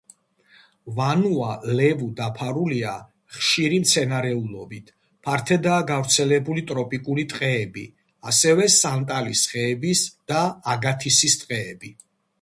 [0.99, 2.93] ვანუა-ლევუ დაფარულია
[3.35, 4.89] ხშირი მცენარეულობით,
[5.27, 7.87] ფართედაა გავრცელებული ტროპიკული ტყეები,
[8.33, 10.41] ასევე სანტალის ხეების და
[10.77, 11.95] აგათისის ტყეები.